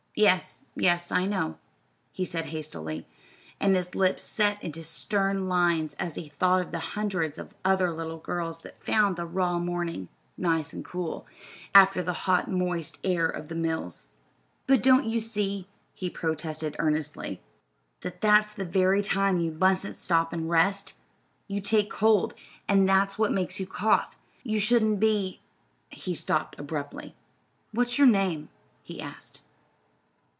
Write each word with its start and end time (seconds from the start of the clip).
"Yes, 0.13 0.65
yes, 0.75 1.09
I 1.09 1.25
know," 1.25 1.57
he 2.11 2.25
said 2.25 2.47
hastily; 2.47 3.07
and 3.61 3.73
his 3.73 3.95
lips 3.95 4.23
set 4.23 4.61
into 4.61 4.83
stern 4.83 5.47
lines 5.47 5.93
as 5.93 6.15
he 6.15 6.27
thought 6.27 6.59
of 6.59 6.71
the 6.73 6.79
hundreds 6.79 7.37
of 7.37 7.55
other 7.63 7.89
little 7.93 8.17
girls 8.17 8.61
that 8.63 8.83
found 8.83 9.15
the 9.15 9.25
raw 9.25 9.57
morning 9.57 10.09
"nice 10.37 10.73
and 10.73 10.83
cool" 10.83 11.25
after 11.73 12.03
the 12.03 12.11
hot, 12.27 12.51
moist 12.51 12.99
air 13.05 13.25
of 13.25 13.47
the 13.47 13.55
mills. 13.55 14.09
"But 14.67 14.83
don't 14.83 15.05
you 15.05 15.21
see," 15.21 15.69
he 15.93 16.09
protested 16.09 16.75
earnestly, 16.77 17.39
"that 18.01 18.19
that's 18.19 18.51
the 18.51 18.65
very 18.65 19.01
time 19.01 19.39
you 19.39 19.53
mustn't 19.53 19.95
stop 19.95 20.33
and 20.33 20.49
rest? 20.49 20.93
You 21.47 21.61
take 21.61 21.89
cold, 21.89 22.35
and 22.67 22.87
that's 22.87 23.17
what 23.17 23.31
makes 23.31 23.61
you 23.61 23.65
cough. 23.65 24.19
You 24.43 24.59
shouldn't 24.59 24.99
be" 24.99 25.39
he 25.89 26.13
stopped 26.13 26.59
abruptly. 26.59 27.15
"What's 27.71 27.97
your 27.97 28.07
name?" 28.07 28.49
he 28.83 29.01
asked. 29.01 29.39